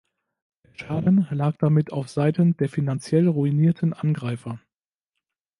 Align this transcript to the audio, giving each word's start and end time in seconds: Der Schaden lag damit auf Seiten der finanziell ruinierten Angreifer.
Der 0.65 0.73
Schaden 0.73 1.27
lag 1.29 1.57
damit 1.57 1.93
auf 1.93 2.09
Seiten 2.09 2.57
der 2.57 2.69
finanziell 2.69 3.27
ruinierten 3.27 3.93
Angreifer. 3.93 4.59